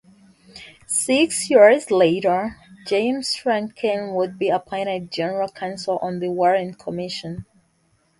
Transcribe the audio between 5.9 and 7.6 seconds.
on the Warren Commission.